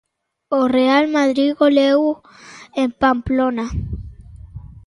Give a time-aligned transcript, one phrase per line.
[0.57, 2.03] O Real Madrid goleou
[2.81, 3.65] en Pamplona.